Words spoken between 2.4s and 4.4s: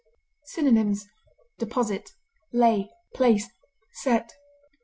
lay, place, set.